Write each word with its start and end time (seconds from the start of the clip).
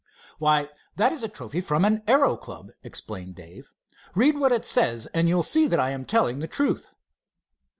"Why, 0.39 0.67
that 0.95 1.11
is 1.11 1.21
a 1.21 1.27
trophy 1.27 1.61
from 1.61 1.85
an 1.85 2.01
aero 2.07 2.35
club," 2.35 2.71
explained 2.83 3.35
Dave. 3.35 3.69
"Read 4.15 4.35
what 4.39 4.51
it 4.51 4.65
says, 4.65 5.05
and 5.13 5.29
you'll 5.29 5.43
see 5.43 5.67
that 5.67 5.79
I 5.79 5.91
am 5.91 6.05
telling 6.05 6.39
the 6.39 6.47
truth." 6.47 6.95